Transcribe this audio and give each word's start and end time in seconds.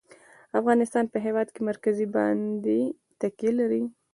افغانستان 0.59 1.05
په 1.11 1.17
د 1.19 1.23
هېواد 1.25 1.47
مرکز 1.67 1.97
باندې 2.15 2.79
تکیه 3.19 3.51
لري. 3.59 3.83